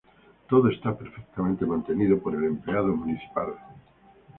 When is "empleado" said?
2.45-2.87